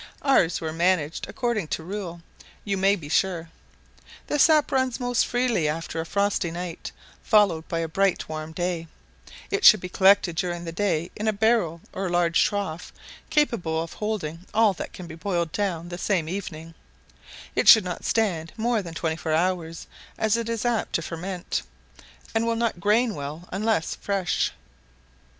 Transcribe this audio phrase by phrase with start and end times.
[0.23, 2.23] Ours were managed according to rule,
[2.65, 3.49] you may be sure.
[4.25, 8.87] The sap runs most freely after a frosty night, followed by a bright warm day;
[9.51, 12.91] it should be collected during the day in a barrel or large trough,
[13.29, 16.73] capable of holding all that can be boiled down the same evening;
[17.55, 19.85] it should not stand more than twenty four hours,
[20.17, 21.61] as it is apt to ferment,
[22.33, 24.51] and will not grain well unless fresh.